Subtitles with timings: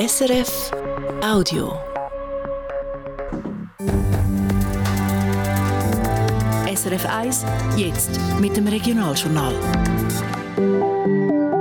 [0.00, 0.70] SRF
[1.22, 1.74] Audio.
[6.74, 7.44] SRF 1,
[7.76, 9.52] jetzt mit dem Regionaljournal.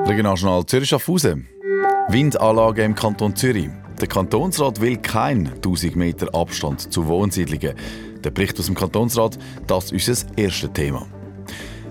[0.08, 1.50] Regionaljournal Zürich Schaffhausen.
[2.08, 3.68] Windanlage im Kanton Zürich.
[4.00, 7.76] Der Kantonsrat will keinen 1000 Meter Abstand zu Wohnsiedlungen.
[8.24, 9.38] Der Bericht aus dem Kantonsrat,
[9.68, 11.06] das ist das erste Thema.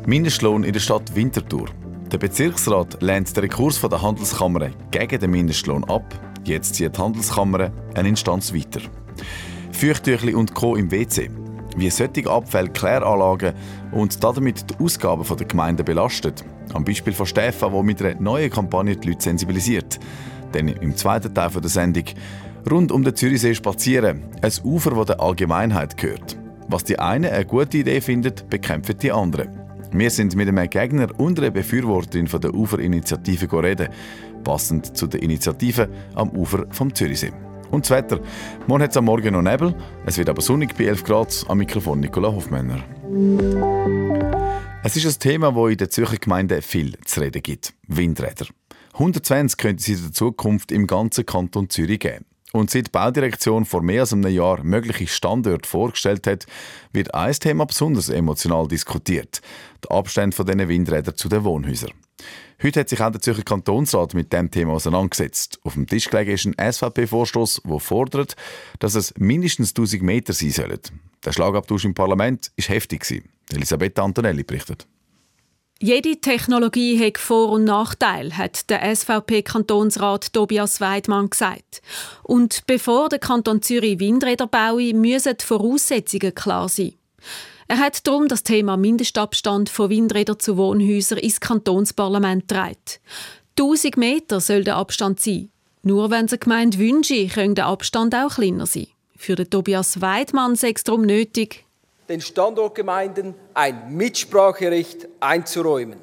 [0.07, 1.67] Mindestlohn in der Stadt Winterthur.
[2.11, 6.19] Der Bezirksrat lehnt den Rekurs der Handelskammer gegen den Mindestlohn ab.
[6.45, 8.81] Jetzt zieht die Handelskammer eine Instanz weiter.
[9.73, 10.77] Feuchttüchli und Co.
[10.77, 11.31] im WC.
[11.77, 13.53] Wie solche Abfälle Kläranlagen
[13.93, 16.45] und damit die Ausgaben der Gemeinden belastet.
[16.73, 20.01] Am Beispiel von Stefan, der mit einer neuen Kampagne die Leute sensibilisiert.
[20.55, 22.05] Denn im zweiten Teil der Sendung
[22.69, 26.37] rund um den Zürichsee spazieren, ein Ufer, das der Allgemeinheit gehört.
[26.69, 29.49] Was die einen eine gute Idee findet, bekämpfen die anderen.
[29.91, 33.89] Wir sind mit einem Gegner und einer Befürworterin von der Uferinitiative reden,
[34.45, 37.33] passend zu der Initiative am Ufer vom Zürichsee.
[37.71, 38.21] Und das Wetter.
[38.67, 39.75] Morgen hat es am Morgen noch Nebel,
[40.07, 41.45] es wird aber sonnig bei 11 Grad.
[41.49, 42.83] Am Mikrofon Nicola Hofmänner.
[44.83, 47.75] Es ist ein Thema, das in der Zürcher Gemeinde viel zu reden gibt.
[47.87, 48.47] Windräder.
[48.95, 52.25] 120 könnte es in der Zukunft im ganzen Kanton Zürich geben.
[52.53, 56.47] Und seit die Baudirektion vor mehr als einem Jahr mögliche Standorte vorgestellt hat,
[56.93, 59.43] wird ein Thema besonders emotional diskutiert.
[59.85, 61.93] Der Abstand von diesen Windrädern zu den Wohnhäusern.
[62.61, 65.61] Heute hat sich auch der Zürcher Kantonsrat mit dem Thema auseinandergesetzt.
[65.63, 68.35] Auf dem Tisch gelegen ist ein SVP-Vorstoß, der fordert,
[68.81, 70.81] dass es mindestens 1000 Meter sein sollen.
[71.25, 73.23] Der Schlagabtausch im Parlament war heftig.
[73.53, 74.89] Elisabeth Antonelli berichtet.
[75.81, 81.83] Jede Technologie hat Vor- und Nachteile, hat der SVP-Kantonsrat Tobias Weidmann gesagt.
[82.25, 86.95] Und bevor der Kanton Zürich Windräder baue, müssen die Voraussetzungen klar sein.
[87.69, 92.77] Er hat darum das Thema Mindestabstand von Windrädern zu Wohnhäusern ins Kantonsparlament getragen.
[93.57, 95.51] 1000 Meter soll der Abstand sein.
[95.83, 98.89] Nur wenn die Gemeinde wünsche, könnte der Abstand auch kleiner sein.
[99.17, 101.68] Für den Tobias Weidmann sei es nötig,
[102.09, 106.01] den Standortgemeinden ein Mitspracherecht einzuräumen.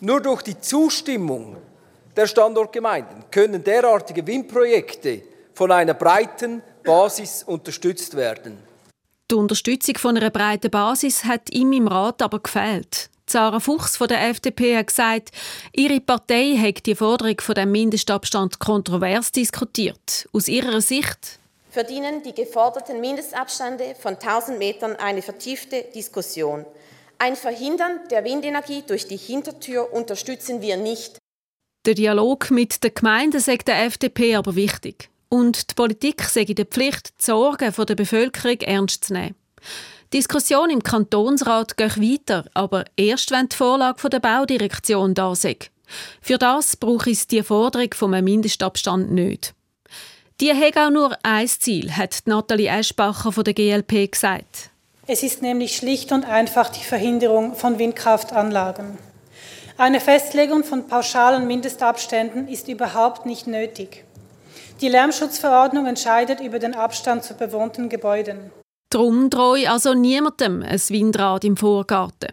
[0.00, 1.56] Nur durch die Zustimmung
[2.16, 5.22] der Standortgemeinden können derartige Windprojekte
[5.54, 8.58] von einer breiten Basis unterstützt werden.
[9.30, 13.10] Die Unterstützung von einer breiten Basis hat ihm im Rat aber gefehlt.
[13.28, 15.30] Sarah Fuchs von der FDP hat gesagt,
[15.72, 20.28] ihre Partei hat die Forderung von dem Mindestabstand kontrovers diskutiert.
[20.32, 21.39] Aus ihrer Sicht
[21.70, 26.66] verdienen die geforderten Mindestabstände von 1000 Metern eine vertiefte Diskussion.
[27.18, 31.18] Ein Verhindern der Windenergie durch die Hintertür unterstützen wir nicht.
[31.86, 35.08] Der Dialog mit den Gemeinden sagt der FDP aber wichtig.
[35.28, 39.36] Und die Politik sei in der Pflicht, die Sorgen der Bevölkerung ernst zu nehmen.
[40.12, 45.56] Die Diskussion im Kantonsrat geht weiter, aber erst wenn die Vorlage der Baudirektion da sei.
[46.20, 49.54] Für das brauche es die Forderung vom Mindestabstand nicht.
[50.40, 54.70] Die haben auch nur ein Ziel, hat Nathalie Eschbacher von der GLP gesagt.
[55.06, 58.96] Es ist nämlich schlicht und einfach die Verhinderung von Windkraftanlagen.
[59.76, 64.04] Eine Festlegung von pauschalen Mindestabständen ist überhaupt nicht nötig.
[64.80, 68.50] Die Lärmschutzverordnung entscheidet über den Abstand zu bewohnten Gebäuden.
[68.88, 72.32] Drum drohe also niemandem ein Windrad im Vorgarten.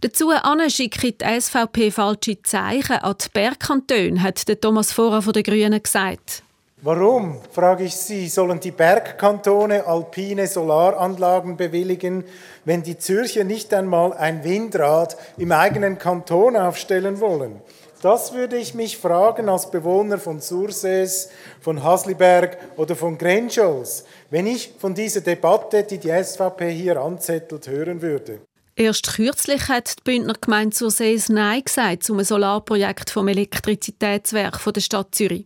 [0.00, 0.32] Dazu
[0.68, 6.42] schickt die SVP falsche Zeichen an die Bergkantone, hat Thomas Vorer von den Grünen gesagt.
[6.82, 12.24] Warum, frage ich Sie, sollen die Bergkantone alpine Solaranlagen bewilligen,
[12.64, 17.60] wenn die Zürcher nicht einmal ein Windrad im eigenen Kanton aufstellen wollen?
[18.00, 21.28] Das würde ich mich fragen als Bewohner von Sursees,
[21.60, 27.68] von Hasliberg oder von Grenscholz, wenn ich von dieser Debatte, die die SVP hier anzettelt,
[27.68, 28.40] hören würde.
[28.74, 35.14] Erst kürzlich hat die Bündner Gemeinde Sursees Nein gesagt zum Solarprojekt vom Elektrizitätswerk der Stadt
[35.14, 35.44] Zürich.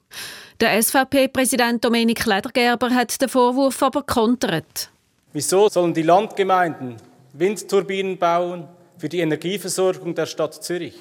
[0.61, 4.89] Der SVP-Präsident Dominik Ledergerber hat den Vorwurf aber kontert.
[5.33, 6.97] Wieso sollen die Landgemeinden
[7.33, 10.95] Windturbinen bauen für die Energieversorgung der Stadt Zürich?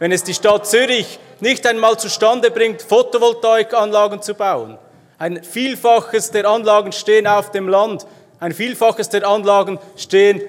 [0.00, 4.76] Wenn es die Stadt Zürich nicht einmal zustande bringt, Photovoltaikanlagen zu bauen.
[5.18, 8.06] Ein Vielfaches der Anlagen stehen auf dem Land,
[8.40, 10.42] ein Vielfaches der Anlagen stehen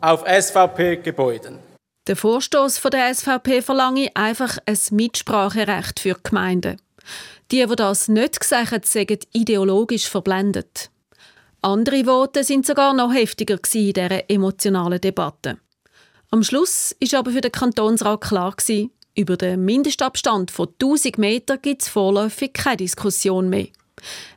[0.00, 1.60] auf SVP-Gebäuden.
[2.08, 6.80] Der Vorstoß der SVP verlange einfach ein Mitspracherecht für die Gemeinden.
[7.52, 10.90] Die, die das nicht gesagt sagen, ideologisch verblendet.
[11.62, 15.58] Andere Worte sind sogar noch heftiger in dieser emotionalen Debatte.
[16.30, 18.54] Am Schluss ist aber für den Kantonsrat klar
[19.16, 23.68] über den Mindestabstand von 1000 Metern gibt es vorläufig keine Diskussion mehr.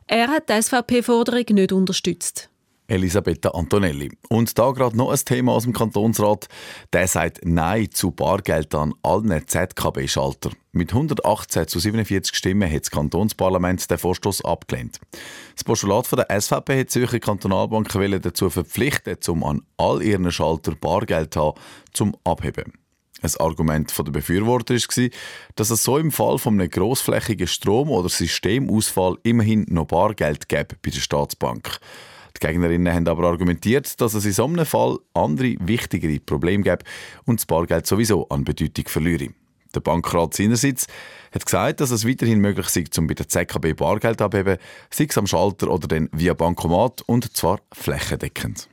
[0.06, 2.48] Er hat die SVP-Forderung nicht unterstützt.
[2.90, 4.10] Elisabetta Antonelli.
[4.28, 6.48] Und da gerade noch ein Thema aus dem Kantonsrat.
[6.92, 10.50] Der sagt Nein zu Bargeld an allen ZKB-Schalter.
[10.72, 14.98] Mit 118 zu 47 Stimmen hat das Kantonsparlament den Vorstoß abgelehnt.
[15.54, 17.88] Das Postulat von der SVP hat die Zürcher Kantonalbank
[18.22, 21.60] dazu verpflichten, um an all ihren Schalter Bargeld zu haben,
[21.92, 22.72] zum Abheben.
[23.22, 25.08] Ein Argument der Befürworter war,
[25.54, 30.76] dass es so im Fall von einem grossflächigen Strom- oder Systemausfall immerhin noch Bargeld gäbe
[30.82, 31.78] bei der Staatsbank.
[32.36, 36.84] Die Gegnerinnen haben aber argumentiert, dass es in so einem Fall andere, wichtigere Probleme gäbe
[37.24, 39.28] und das Bargeld sowieso an Bedeutung verliere.
[39.74, 40.86] Der Bankrat seinerseits
[41.32, 44.58] hat gesagt, dass es weiterhin möglich sei, um bei der ZKB Bargeld abheben,
[44.90, 48.68] sei es am Schalter oder dann via Bankomat und zwar flächendeckend.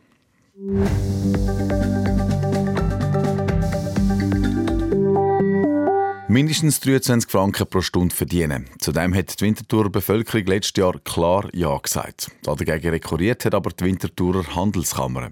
[6.29, 8.65] Mindestens 23 Franken pro Stunde verdienen.
[8.79, 12.31] Zudem hat die Winterthurer Bevölkerung letztes Jahr klar Ja gesagt.
[12.43, 15.29] Dagegen rekurriert hat aber die Winterthurer Handelskammer.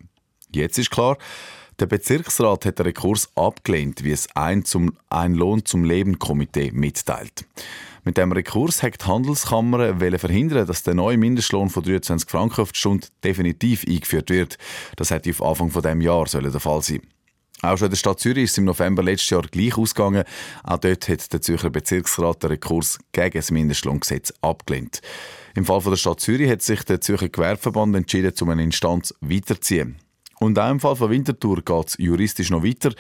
[0.54, 1.18] Jetzt ist klar,
[1.80, 6.72] der Bezirksrat hat den Rekurs abgelehnt, wie es ein, zum, ein Lohn zum Leben Komitee
[6.72, 7.46] mitteilt.
[8.06, 12.72] Mit dem Rekurs hat die Handelskammer verhindern, dass der neue Mindestlohn von 23 Franken auf
[12.72, 14.58] die Stunde definitiv eingeführt wird.
[14.96, 17.02] Das hätte auf Anfang dieses dem Jahr der Fall sein.
[17.62, 20.24] Auch schon in der Stadt Zürich ist es im November letztes Jahr gleich ausgegangen.
[20.63, 25.02] Auch dort hat der Zürcher Bezirksrat den Rekurs gegen das Mindestlohngesetz abgelehnt.
[25.56, 29.13] Im Fall von der Stadt Zürich hat sich der Zürcher Gewerbeverband entschieden, um eine Instanz
[29.22, 29.98] weiterzuziehen.
[30.40, 32.92] Und auch im Fall von Winterthur geht es juristisch noch weiter.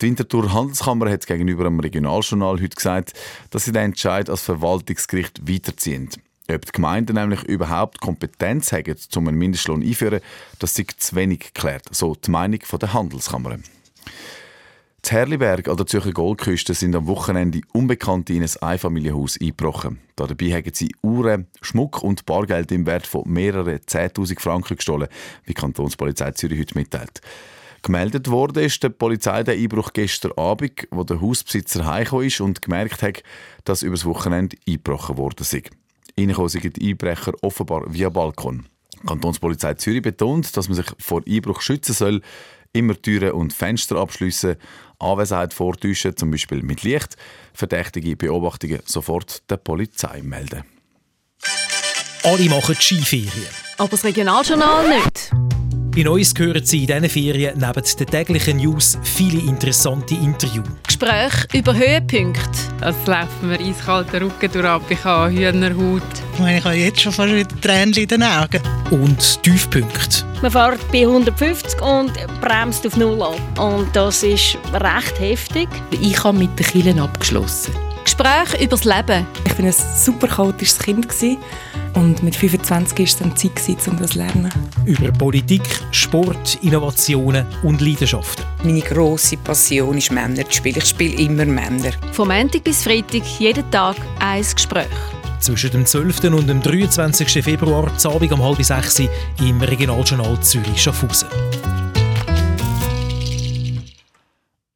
[0.00, 3.12] Die Winterthur Handelskammer hat gegenüber dem Regionaljournal heute gesagt,
[3.50, 6.10] dass sie den Entscheid als Verwaltungsgericht weiterziehen.
[6.48, 10.20] Ob die Gemeinden nämlich überhaupt Kompetenz haben, um einen Mindestlohn einzuführen,
[10.60, 13.58] das ist zu wenig geklärt, so die Meinung der Handelskammer.
[15.06, 20.00] Die Herliberg an der Zürcher Goldküste sind am Wochenende Unbekannte in ein Einfamilienhaus eingebrochen.
[20.16, 25.06] Dabei haben sie Uhren, Schmuck und Bargeld im Wert von mehreren 10.000 Franken gestohlen,
[25.44, 27.20] wie die Kantonspolizei Zürich heute mitteilt.
[27.82, 32.60] Gemeldet wurde ist der Polizei der Einbruch gestern Abend, wo der Hausbesitzer heimgekommen ist und
[32.60, 33.22] gemerkt hat,
[33.62, 35.70] dass übers Wochenende eingebrochen worden ist.
[36.18, 38.66] Reingekommen sind die Einbrecher offenbar via Balkon.
[39.00, 42.22] Die Kantonspolizei Zürich betont, dass man sich vor Einbruch schützen soll,
[42.76, 44.56] immer Türen und Fenster abschließen,
[44.98, 47.16] Anwesenheit vortäuschen, zum Beispiel mit Licht,
[47.52, 50.64] verdächtige Beobachtungen sofort der Polizei melden.
[52.22, 53.46] Alle machen Skiferien.
[53.78, 55.30] Aber das Regionaljournal nicht.
[55.96, 60.66] In uns hören Sie in diesen Ferien neben den täglichen News viele interessante Interviews.
[60.86, 62.50] Gespräche über Höhepunkte.
[62.82, 66.02] Es läuft mir eiskalter Rücken durch, ich habe Hühnerhaut.
[66.34, 68.60] Ich, meine, ich habe jetzt schon fast wieder Tränen in den Augen.
[68.90, 70.24] Und Tiefpunkte.
[70.42, 73.58] Man fährt bei 150 und bremst auf Null ab.
[73.58, 75.68] Und das ist recht heftig.
[75.90, 77.74] Ich habe mit den Kielen abgeschlossen.
[78.04, 79.26] Gespräche über das Leben.
[79.44, 81.08] Ich war ein super chaotisches Kind.
[81.94, 84.52] Und mit 25 war es dann Zeit, um das zu lernen.
[84.84, 88.44] Über Politik, Sport, Innovationen und Leidenschaften.
[88.62, 90.76] Meine grosse Passion ist Männer zu spielen.
[90.78, 91.90] Ich spiele immer Männer.
[92.12, 94.86] Vom Montag bis Freitag jeden Tag ein Gespräch.
[95.40, 96.24] Zwischen dem 12.
[96.24, 97.44] und dem 23.
[97.44, 101.28] Februar, Abend um halb sechs im Regionaljournal Zürich-Schaffhausen.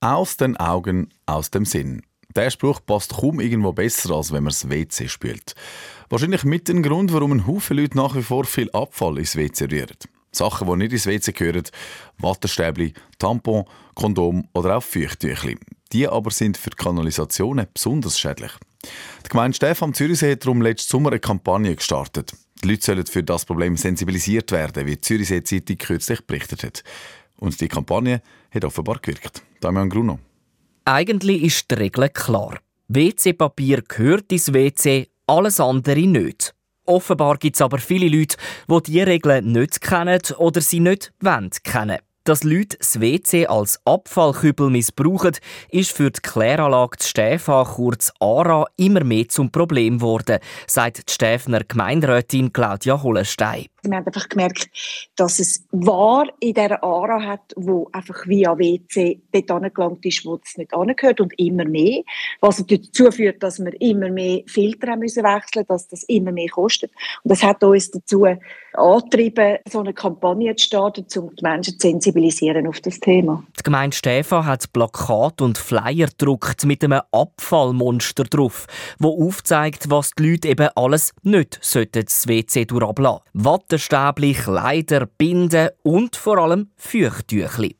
[0.00, 2.02] Aus den Augen, aus dem Sinn.
[2.36, 5.54] Der Spruch passt kaum irgendwo besser, als wenn man das WC spült.
[6.08, 9.64] Wahrscheinlich mit dem Grund, warum ein Haufen Leute nach wie vor viel Abfall ins WC
[9.64, 9.96] rühren.
[10.30, 11.64] Sachen, die nicht ins WC gehören,
[12.18, 13.64] Wattestäbli, Tampon,
[13.94, 15.58] Kondom oder auch Feuchttüchli.
[15.92, 18.52] Die aber sind für die Kanalisationen besonders schädlich.
[18.82, 22.32] Die Gemeinde Stefan Zürichsee hat darum letzten Sommer eine Kampagne gestartet.
[22.62, 26.82] Die Leute sollen für das Problem sensibilisiert werden, wie die Zürichsee Zeitung kürzlich berichtet hat.
[27.36, 29.42] Und die Kampagne hat offenbar gewirkt.
[29.60, 30.18] Damian Gruno.
[30.84, 32.58] Eigentlich ist die Regel klar.
[32.88, 36.54] WC-Papier gehört ins WC, alles andere nicht.
[36.86, 38.36] Offenbar gibt es aber viele Leute,
[38.68, 41.12] die diese Regeln nicht kennen oder sie nicht
[41.62, 41.98] kennen.
[42.24, 45.36] Dass Leute das WC als Abfallkübel missbrauchen,
[45.70, 51.64] ist für die Kläranlage Stäfa, kurz ARA, immer mehr zum Problem geworden, sagt die Stäfner
[51.64, 53.66] Gemeinderätin Claudia Hollenstein.
[53.82, 54.68] Wir haben einfach gemerkt,
[55.16, 60.38] dass es war in dieser ARA hat, wo einfach via WC dort angelangt ist, wo
[60.44, 62.02] es nicht angehört und immer mehr.
[62.40, 66.90] Was dazu führt, dass wir immer mehr Filter müssen wechseln, dass das immer mehr kostet.
[67.22, 68.26] Und das hat uns dazu
[68.72, 73.44] angetrieben, so eine Kampagne zu starten, um die Menschen zu sensibilisieren auf das Thema.
[73.58, 78.66] Die Gemeinde Stefan hat Plakat und Flyer gedruckt mit einem Abfallmonster drauf,
[78.98, 81.58] wo aufzeigt, was die Leute eben alles nicht
[81.92, 83.20] das WC durchablassen
[83.70, 87.76] Wattestäbli, Kleider, Binden und vor allem Feuchttüchli.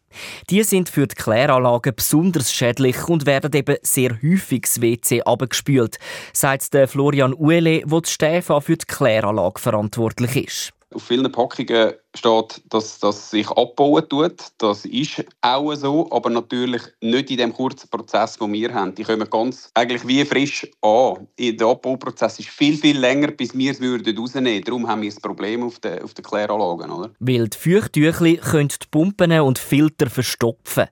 [0.49, 5.99] Die sind für die Kläranlagen besonders schädlich und werden eben sehr häufig das WC abgespült,
[6.33, 10.73] sagt Florian Uele, der die Stäfa für die Kläranlage verantwortlich ist.
[10.95, 14.37] Auf vielen Packungen steht, dass das sich abbauen tut.
[14.59, 18.95] Das ist auch so, aber natürlich nicht in dem kurzen Prozess, den wir haben.
[18.95, 21.27] Die kommen ganz eigentlich wie frisch an.
[21.39, 24.63] Der Abbauprozess ist viel, viel länger, bis wir es würden rausnehmen.
[24.65, 26.91] Darum haben wir das Problem auf den, auf den Kläranlagen.
[26.91, 27.11] Oder?
[27.21, 30.87] Weil die Feuchttüchli können die Pumpen und Filter verstopfen.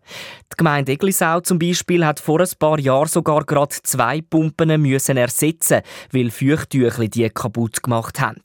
[0.52, 5.16] Die Gemeinde Eglisau zum Beispiel hat vor ein paar Jahren sogar gerade zwei Pumpen müssen
[5.16, 5.82] ersetzen,
[6.12, 8.40] weil Feuchttüchli die kaputt gemacht haben.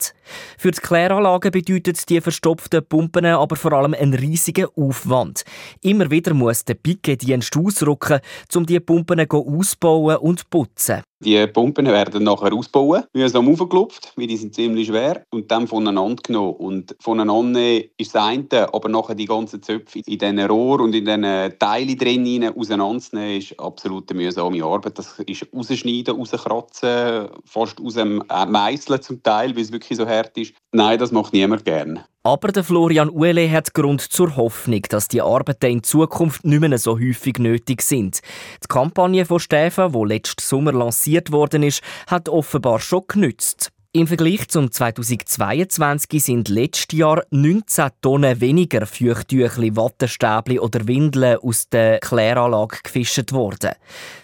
[0.58, 2.20] Für die Kläranlagen bedeutet die
[2.64, 5.44] verstopften Pumpen aber vor allem einen riesigen Aufwand.
[5.82, 8.20] Immer wieder muss der Piquet-Dienst ausrücken,
[8.54, 11.02] um die Pumpen ausbauen und putzen.
[11.20, 16.22] Die Pumpen werden nachher ausbauen, mühsam aufgeklopft, weil die sind ziemlich schwer, und dann voneinander
[16.22, 16.54] genommen.
[16.54, 21.04] Und voneinander ist das eine, aber nachher die ganzen Zöpfe in diesen Rohr und in
[21.04, 24.98] diesen Teilen drin auseinanderzunehmen, ist absolut eine mühsame Arbeit.
[24.98, 30.06] Das ist rausschneiden, rauskratzen, fast aus dem äh, Meißeln zum Teil, weil es wirklich so
[30.06, 30.54] hart ist.
[30.72, 32.04] Nein, das macht niemand gerne.
[32.26, 36.78] Aber der Florian Uele hat Grund zur Hoffnung, dass die Arbeiten in Zukunft nicht mehr
[36.78, 38.22] so häufig nötig sind.
[38.62, 43.70] Die Kampagne von Stefan, die letzten Sommer lanciert worden ist, hat offenbar schon genützt.
[43.96, 51.68] Im Vergleich zum 2022 sind letztes Jahr 19 Tonnen weniger Feuchttüchli, Wattestäbli oder Windeln aus
[51.68, 53.70] der Kläranlage gefischt worden.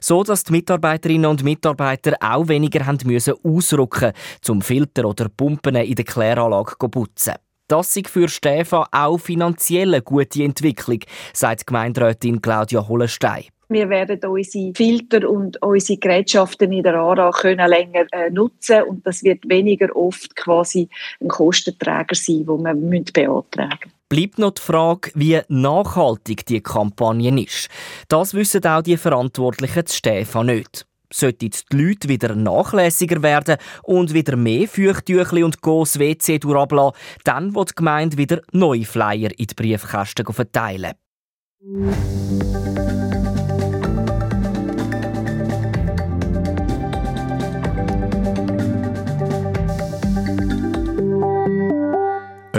[0.01, 5.77] So dass die Mitarbeiterinnen und Mitarbeiter auch weniger haben müssen ausrücken, zum Filter oder Pumpen
[5.77, 7.35] in der Kläranlage zu putzen.
[7.69, 10.99] Das ist für Stefan auch finanziell eine gute Entwicklung,
[11.33, 13.45] sagt Gemeinderätin Claudia Hollenstein.
[13.71, 19.07] Wir werden unsere Filter und unsere Gerätschaften in der ARA können länger äh, nutzen und
[19.07, 20.89] das wird weniger oft quasi
[21.21, 23.93] ein Kostenträger sein, den wir beantragen müssen.
[24.09, 27.69] Bleibt noch die Frage, wie nachhaltig die Kampagne ist.
[28.09, 30.85] Das wissen auch die Verantwortlichen zu Stefan nicht.
[31.12, 37.55] Sollten die Leute wieder nachlässiger werden und wieder mehr Feuchttüchli und Goss WC durchablassen, dann
[37.55, 40.95] wird die Gemeinde wieder neue Flyer in die Briefkästen verteilen.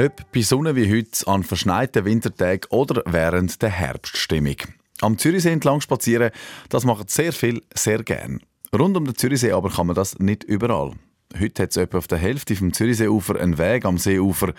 [0.04, 4.56] Ob bei Sonne wie heute, an verschneiten Wintertagen oder während der Herbststimmung.
[5.02, 6.32] Am Zürichsee entlang spazieren,
[6.70, 8.40] das machen sehr viel sehr gern.
[8.74, 10.94] Rund um den Zürichsee aber kann man das nicht überall.
[11.40, 14.56] Heute hat es etwa auf der Hälfte vom Zürichseeufer einen Weg am Seeufer.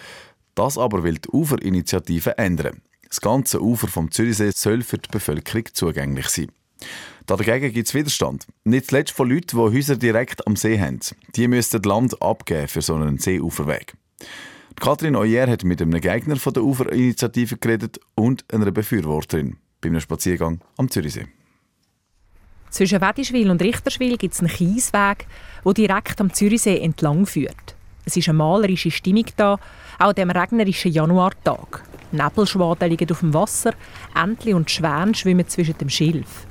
[0.54, 2.80] Das aber will die Uferinitiative ändern.
[3.08, 6.52] Das ganze Ufer vom Zürichsee soll für die Bevölkerung zugänglich sein.
[7.26, 8.46] Dagegen gibt es Widerstand.
[8.62, 11.00] Nicht zuletzt von Leuten, die Häuser direkt am See haben.
[11.34, 13.94] Die müssten Land abgeben für so einen Seeuferweg.
[14.80, 20.00] Katrin Oyer hat mit einem Gegner von der Uferinitiative geredet und einer Befürworterin bei einem
[20.00, 21.26] Spaziergang am Zürichsee.
[22.70, 25.26] Zwischen Wedischwil und Richterschwil gibt es einen Kiesweg,
[25.64, 27.76] der direkt am Zürichsee entlang führt.
[28.04, 29.58] Es ist eine malerische Stimmung da,
[29.98, 31.84] auch an diesem regnerischen Januartag.
[32.10, 33.74] Nebelschwaden liegen auf dem Wasser,
[34.14, 36.46] Entli und Schwäne schwimmen zwischen dem Schilf.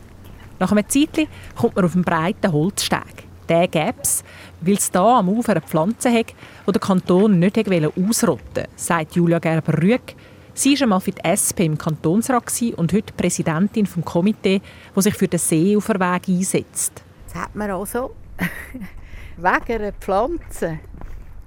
[0.60, 3.30] Nach einem Zeitchen kommt man auf einen breiten Holzsteg.
[3.51, 4.24] Den gäbe es,
[4.62, 6.34] weil es hier am Ufer eine Pflanze hat,
[6.65, 10.15] die der Kanton nicht ausrotten wollte, sagt Julia Gerber-Rüegg,
[10.53, 12.46] Sie war einmal für die SP im Kantonsrat
[12.77, 14.62] und heute Präsidentin des Komitees,
[14.96, 17.03] das sich für den Seeuferweg einsetzt.
[17.25, 18.15] Jetzt hat man also
[19.38, 20.79] wegen einer Pflanze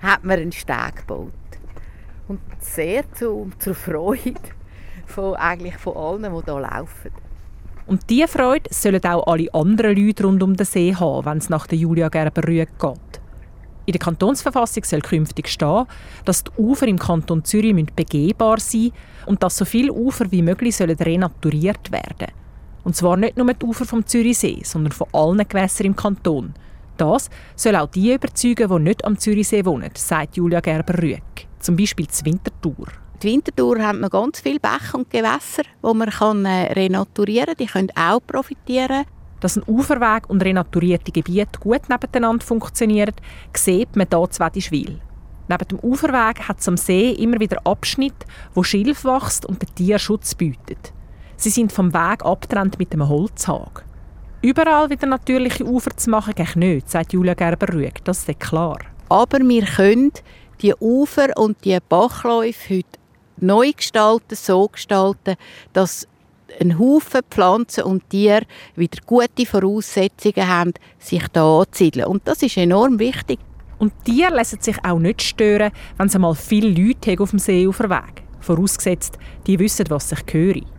[0.00, 1.32] hat man einen Steg gebaut.
[2.28, 4.34] Und sehr zu, zur Freude
[5.06, 7.23] von, eigentlich von allen, die hier laufen.
[7.86, 11.50] Und diese Freude sollen auch alle anderen Leute rund um den See haben, wenn es
[11.50, 13.20] nach der Julia Gerber-Rüegg geht.
[13.86, 15.84] In der Kantonsverfassung soll künftig stehen,
[16.24, 18.92] dass die Ufer im Kanton Zürich begehbar sein müssen
[19.26, 22.32] und dass so viele Ufer wie möglich sollen renaturiert werden
[22.84, 26.54] Und zwar nicht nur die Ufer vom Zürichsee, sondern von allen Gewässern im Kanton.
[26.96, 31.48] Das soll auch die überzeugen, die nicht am Zürichsee wohnen, sagt Julia Gerber-Rüegg.
[31.58, 33.03] Zum Beispiel die Winterthur.
[33.24, 37.56] Die Winterthur hat noch ganz viele Bäche und Gewässer, die man kann, äh, renaturieren kann.
[37.56, 39.06] Die können auch profitieren.
[39.40, 43.14] Dass ein Uferweg und renaturierte Gebiete gut nebeneinander funktionieren,
[43.56, 45.00] sieht man hier zu Wedischwil.
[45.48, 49.74] Neben dem Uferweg hat es am See immer wieder Abschnitte, wo Schilf wächst und den
[49.74, 50.92] Tieren Schutz bietet.
[51.36, 53.86] Sie sind vom Weg abgetrennt mit einem Holzhag.
[54.42, 58.04] Überall wieder natürliche Ufer zu machen, geht nicht, sagt Julia Gerber-Rüegg.
[58.04, 58.80] Das ist klar.
[59.08, 60.12] Aber wir können
[60.60, 63.03] die Ufer und die Bachläufe heute
[63.38, 65.36] neu gestalten, so gestalten,
[65.72, 66.06] dass
[66.60, 72.06] ein Haufen Pflanzen und Tiere wieder gute Voraussetzungen haben, sich hier anzusiedeln.
[72.06, 73.38] Und das ist enorm wichtig.
[73.78, 77.66] Und Tiere lassen sich auch nicht stören, wenn es einmal viele Leute auf dem See
[77.66, 80.73] auf Weg Vorausgesetzt, die wissen, was sich gehört.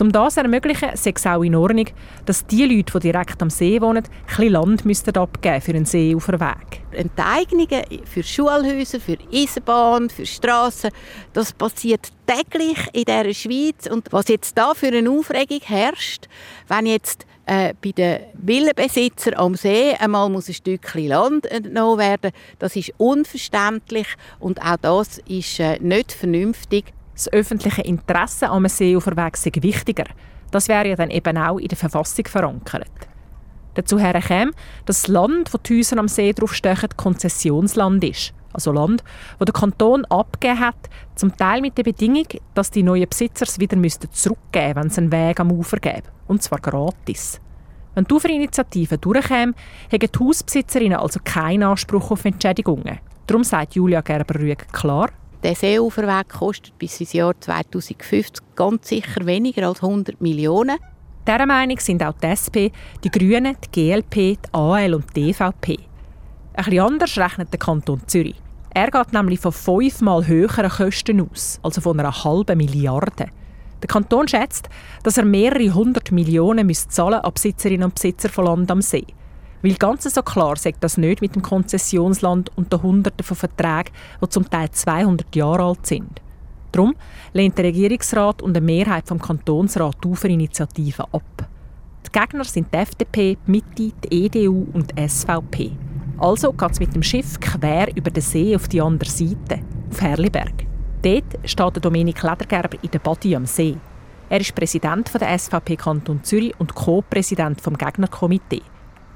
[0.00, 1.86] Um das zu ermöglichen, sei es auch in Ordnung,
[2.24, 6.80] dass die Leute, die direkt am See wohnen, etwas Land müssten abgeben für einen Seeuferweg.
[6.92, 10.90] Enteignungen für Schulhäuser, für Eisenbahn, für Straßen,
[11.34, 13.86] das passiert täglich in der Schweiz.
[13.90, 16.26] Und was jetzt da für eine Aufregung herrscht,
[16.68, 22.32] wenn jetzt äh, bei den Villenbesitzern am See einmal muss ein Stückchen Land entnommen werden,
[22.58, 24.06] das ist unverständlich
[24.40, 26.92] und auch das ist äh, nicht vernünftig.
[27.22, 30.06] Das öffentliche Interesse am Seeuferweg sei wichtiger.
[30.50, 32.90] Das wäre ja dann eben auch in der Verfassung verankert.
[33.74, 34.50] Dazu käme,
[34.86, 38.34] dass das Land, wo die Häuser am See draufstehen, Konzessionsland ist.
[38.52, 39.04] Also Land,
[39.38, 43.60] das der Kanton abgegeben hat, zum Teil mit der Bedingung, dass die neuen Besitzer es
[43.60, 46.08] wieder zurückgeben müssten, wenn es einen Weg am Ufer gäbe.
[46.26, 47.40] Und zwar gratis.
[47.94, 49.54] Wenn die Uferinitiative durchkäme,
[49.88, 52.98] hätten die Hausbesitzerinnen also keinen Anspruch auf Entschädigungen.
[53.28, 55.10] Darum sagt Julia Gerber-Rüeg klar,
[55.42, 60.78] der Seeuferweg kostet bis ins Jahr 2050 ganz sicher weniger als 100 Millionen.
[61.26, 62.56] Dieser Meinung sind auch die SP,
[63.02, 65.78] die Grünen, die GLP, die AL und die DVP.
[66.54, 68.40] Ein bisschen anders rechnet der Kanton Zürich.
[68.70, 73.26] Er geht nämlich von fünfmal höheren Kosten aus, also von einer halben Milliarde.
[73.82, 74.68] Der Kanton schätzt,
[75.02, 79.06] dass er mehrere hundert Millionen zahlen an Besitzerinnen und Besitzer von Land am See.
[79.62, 83.94] Weil ganz so klar sagt das nicht mit dem Konzessionsland und den Hunderten von Verträgen,
[84.20, 86.20] die zum Teil 200 Jahre alt sind.
[86.72, 86.94] Darum
[87.32, 91.48] lehnt der Regierungsrat und eine Mehrheit vom Kantonsrat die Uferinitiative ab.
[92.06, 95.72] Die Gegner sind die FDP, die Mitte, die EDU und die SVP.
[96.18, 100.00] Also geht es mit dem Schiff quer über den See auf die andere Seite, auf
[100.00, 100.66] Herliberg.
[101.02, 103.76] Dort steht Dominik Ledergerber in der Body am See.
[104.28, 108.62] Er ist Präsident der SVP Kanton Zürich und Co-Präsident vom Gegnerkomitee.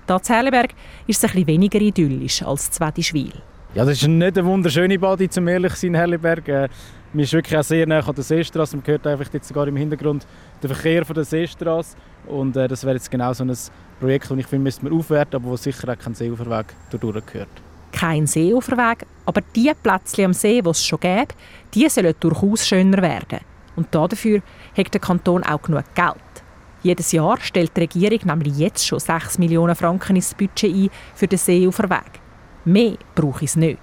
[0.06, 0.70] Hier in Herliberg
[1.06, 3.32] ist es ein weniger idyllisch als Zwedischwil.
[3.74, 6.48] Ja, das ist nicht eine wunderschöne Body, zum ehrlich sein, Herliberg.
[6.48, 6.68] Äh,
[7.12, 8.76] man ist wirklich auch sehr nah an der Seestraße.
[8.76, 10.26] Man hört einfach jetzt sogar im Hintergrund
[10.62, 11.96] den Verkehr von der Seestraße.
[12.26, 13.54] Und äh, das wäre jetzt genau so ein
[14.00, 17.48] Projekt, das ich finde, müsste man aufwerten, aber wo sicher auch kein Seeuferweg gehört.
[17.92, 21.34] Kein Seeuferweg, aber die Plätzchen am See, die es schon gäbe,
[21.74, 23.40] die sollen durchaus schöner werden.
[23.74, 24.40] Und dafür
[24.76, 26.25] hat der Kanton auch genug Geld.
[26.82, 31.26] Jedes Jahr stellt die Regierung nämlich jetzt schon 6 Millionen Franken ins Budget ein für
[31.26, 32.20] den Seeuferweg.
[32.64, 33.78] Mehr brauche ich es nicht.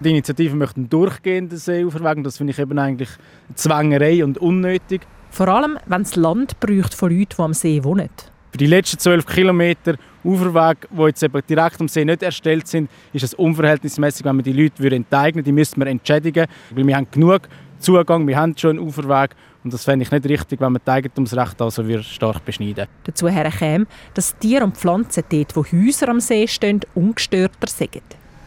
[0.00, 3.10] Die Initiative möchte einen durchgehenden Seeuferweg das finde ich eben eigentlich
[3.54, 5.02] Zwängerei und unnötig.
[5.30, 8.08] Vor allem, wenn es Land braucht von Leuten, die am See wohnen.
[8.50, 12.90] Für die letzten 12 Kilometer Uferweg, die jetzt eben direkt am See nicht erstellt sind,
[13.12, 15.44] ist es unverhältnismäßig, wenn man die Leute enteignen würde.
[15.44, 17.42] Die müssten wir entschädigen, weil wir haben genug
[17.78, 19.30] Zugang, wir haben schon einen Uferweg
[19.68, 23.86] und das fände ich nicht richtig, wenn man das Eigentumsrecht also stark beschneiden Dazu käme,
[24.14, 28.00] dass Tiere und Pflanzen dort, wo Häuser am See stehen, ungestörter sind.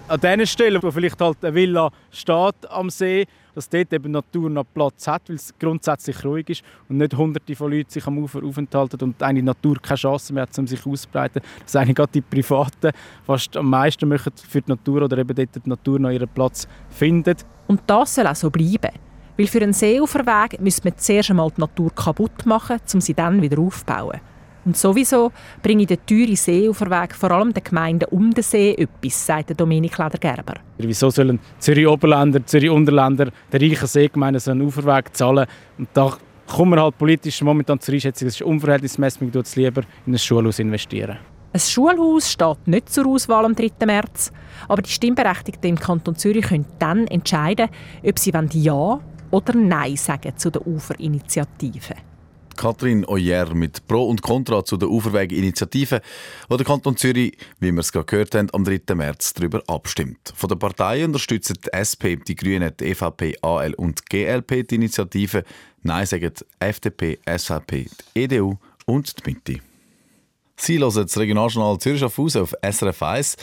[0.07, 4.49] An den Stellen, wo vielleicht halt eine Villa steht am See, dass dort eben Natur
[4.49, 8.17] noch Platz hat, weil es grundsätzlich ruhig ist und nicht hunderte von Leuten sich am
[8.17, 11.43] Ufer aufenthalten und eine Natur keine Chance mehr hat, um sich auszubreiten.
[11.61, 12.93] Dass eigentlich gerade die Privaten
[13.27, 16.67] fast am meisten machen für die Natur oder eben dort die Natur noch ihren Platz
[16.89, 17.45] findet.
[17.67, 19.10] Und das soll auch so bleiben.
[19.37, 23.41] Weil für einen Seeuferweg müsste man zuerst einmal die Natur kaputt machen, um sie dann
[23.41, 24.19] wieder aufzubauen.
[24.63, 25.31] Und sowieso
[25.63, 30.55] bringe der teure Seeuferweg vor allem den Gemeinden um den See etwas, sagt Dominik Ledergerber.
[30.77, 35.47] Wieso sollen Zürich-Oberländer, Zürich-Unterländer den reichen Seegemeinden so einen Uferweg zahlen?
[35.79, 36.15] Und da
[36.45, 40.19] kommen wir halt politisch momentan zur Einschätzung, es ist unverhältnismäßig, man es lieber in ein
[40.19, 41.17] Schulhaus investieren.
[41.53, 43.71] Ein Schulhaus steht nicht zur Auswahl am 3.
[43.85, 44.31] März,
[44.69, 47.67] aber die Stimmberechtigten im Kanton Zürich können dann entscheiden,
[48.05, 51.95] ob sie Ja oder Nein sagen zu der Uferinitiative.
[52.57, 56.01] Katrin Oyer mit Pro und Contra zu der Uferweg-Initiative,
[56.47, 58.93] wo der Kanton Zürich, wie wir es gerade gehört haben, am 3.
[58.93, 60.33] März darüber abstimmt.
[60.35, 65.43] Von der Partei unterstützen die SP, die Grünen, die EVP, AL und GLP die Initiative.
[65.81, 69.63] Nein sagen die FDP, SVP, die EDU und die Mitte.
[70.55, 73.37] Sie hören das Regionaljournal Zürich auf auf SRF 1.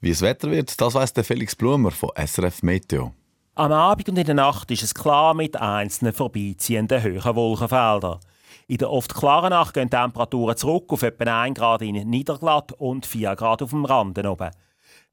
[0.00, 3.12] Wie es Wetter wird, das weiss der Felix Blumer von SRF Meteo.
[3.58, 8.18] Am Abend und in der Nacht ist es klar mit einzelnen vorbeiziehenden hohen Wolkenfeldern.
[8.66, 12.72] In der oft klaren Nacht gehen die Temperaturen zurück auf etwa 1 Grad in Niederglatt
[12.72, 14.50] und 4 Grad auf dem Rand oben.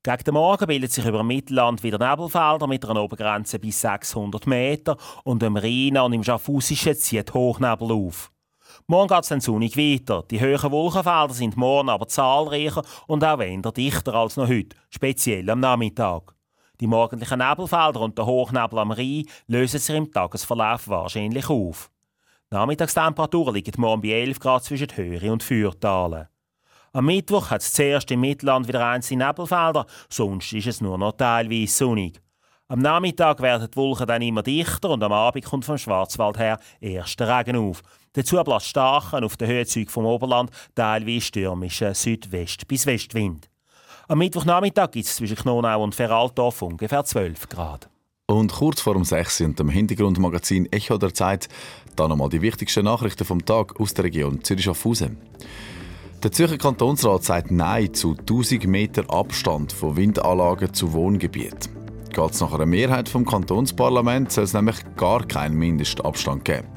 [0.03, 4.97] Gegen den Morgen bildet sich über Mittelland wieder Nebelfelder mit einer Obergrenze bis 600 Meter
[5.23, 8.29] und im Rhein und im Schaffhausischen zieht Hochnebel auf.
[8.87, 10.25] Morgen geht es dann sonnig weiter.
[10.29, 15.49] Die hohen Wolkenfelder sind morgen aber zahlreicher und auch weniger dichter als noch heute, speziell
[15.49, 16.35] am Nachmittag.
[16.79, 21.91] Die morgendlichen Nebelfelder und der Hochnebel am Rhein lösen sich im Tagesverlauf wahrscheinlich auf.
[22.51, 26.27] Die Nachmittagstemperaturen liegen morgen bei 11 Grad zwischen Höhe und Fürtalen.
[26.91, 31.13] Am Mittwoch hat es zuerst im Mittelland wieder einzelne Nebelfelder, sonst ist es nur noch
[31.13, 32.21] teilweise sonnig.
[32.67, 36.59] Am Nachmittag werden die Wolken dann immer dichter und am Abend kommt vom Schwarzwald her
[36.79, 37.81] erster Regen auf.
[38.13, 43.49] Dazu bläst starken, auf den Höhenzügen vom Oberland teilweise stürmischen Südwest- bis Westwind.
[44.09, 47.89] Am Mittwochnachmittag gibt es zwischen Knonau und Feraltorf ungefähr 12 Grad.
[48.27, 51.47] Und kurz vor dem 6 und dem Hintergrundmagazin Echo der Zeit,
[51.95, 55.17] dann nochmal die wichtigsten Nachrichten vom Tag aus der Region Zürich-Schaffhausen.
[56.21, 61.71] Der Zürcher Kantonsrat sagt Nein zu 1000 Meter Abstand von Windanlagen zu Wohngebieten.
[62.11, 66.67] Geht es nach einer Mehrheit vom Kantonsparlament, soll es nämlich gar keinen Mindestabstand geben.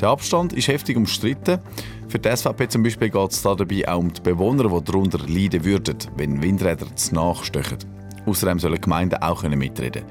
[0.00, 1.58] Der Abstand ist heftig umstritten.
[2.06, 5.64] Für die SVP zum Beispiel geht es dabei auch um die Bewohner, die darunter leiden
[5.64, 7.78] würden, wenn Windräder zu nachstechen.
[8.24, 10.06] Außerdem sollen Gemeinden auch mitreden können.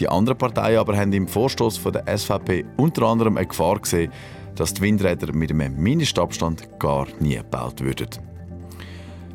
[0.00, 4.10] Die anderen Parteien aber haben im Vorstoß der SVP unter anderem eine Gefahr gesehen,
[4.56, 8.08] dass die Windräder mit einem Mindestabstand gar nie gebaut würden.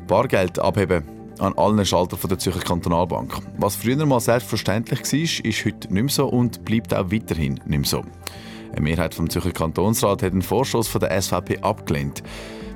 [0.06, 1.04] Bargeld abheben
[1.38, 3.32] an allen Schaltern der Zürcher Kantonalbank.
[3.58, 7.68] Was früher mal selbstverständlich war, ist heute nicht mehr so und bleibt auch weiterhin nicht
[7.68, 8.02] mehr so.
[8.72, 12.22] Eine Mehrheit vom Zürcher Kantonsrat hat den Vorstoß von der SVP abgelehnt.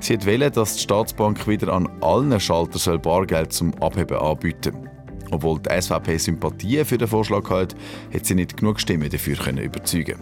[0.01, 4.91] Sie wollte, dass die Staatsbank wieder an allen Schaltern Bargeld zum Abheben anbieten soll.
[5.33, 7.75] Obwohl die SVP Sympathien für den Vorschlag hat,
[8.13, 10.19] hat sie nicht genug Stimmen dafür können überzeugen.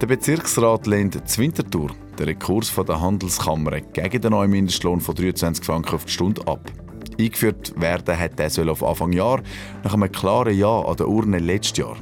[0.00, 5.94] Der Bezirksrat lehnt Zwintertour den Rekurs der Handelskammer gegen den neuen Mindestlohn von 23 Franken
[5.94, 6.70] auf die Stunde ab.
[7.18, 9.42] Eingeführt werden hat der soll auf Anfang Jahr
[9.82, 11.96] nach einem klaren Ja an der Urne letztes Jahr.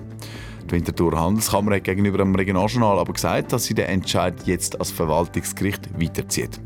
[0.66, 4.90] Die Winterthur Handelskammer hat gegenüber dem Regionaljournal aber gesagt, dass sie den Entscheid jetzt als
[4.90, 6.60] Verwaltungsgericht weiterzieht.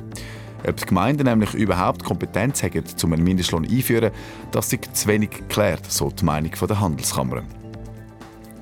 [0.67, 4.11] Ob die Gemeinden nämlich überhaupt Kompetenz haben, um einen Mindestlohn einzuführen,
[4.53, 7.43] das ist zu wenig geklärt, so die Meinung der Handelskammer.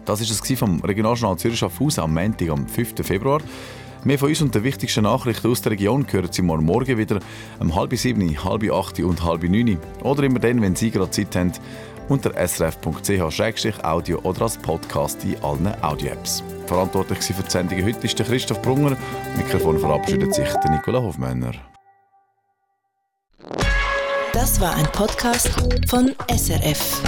[0.05, 2.95] Das war es vom Regionaljournal Zürich Schaffhausen am Montag, am 5.
[3.07, 3.41] Februar.
[4.05, 7.21] Mehr von uns und den wichtigsten Nachrichten aus der Region hören Sie morgen, morgen wieder
[7.61, 9.79] um halb sieben, halb acht und halb neun.
[10.03, 11.53] Oder immer dann, wenn Sie gerade Zeit haben,
[12.09, 16.43] unter srf.ch-audio oder als Podcast in allen Audio-Apps.
[16.67, 18.97] Verantwortlich für die Sendung heute ist Christoph Brunger.
[19.37, 21.53] Mikrofon verabschiedet sich der Nicola Hofmänner.
[24.33, 25.51] Das war ein Podcast
[25.89, 27.03] von SRF.